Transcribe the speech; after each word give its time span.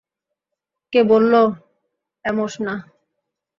কে 0.93 1.01
বলল 1.11 1.33
অ্যামোস 2.25 2.53
না? 2.65 2.73